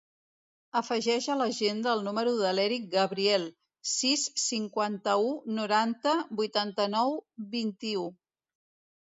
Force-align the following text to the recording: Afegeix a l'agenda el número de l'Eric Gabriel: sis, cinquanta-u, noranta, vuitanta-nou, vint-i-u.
Afegeix 0.79 1.25
a 1.33 1.33
l'agenda 1.41 1.91
el 1.97 2.01
número 2.07 2.33
de 2.39 2.53
l'Eric 2.59 2.87
Gabriel: 2.95 3.45
sis, 3.91 4.25
cinquanta-u, 4.45 5.29
noranta, 5.61 6.17
vuitanta-nou, 6.41 7.15
vint-i-u. 7.55 8.09